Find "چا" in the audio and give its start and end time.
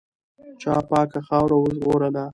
0.61-0.75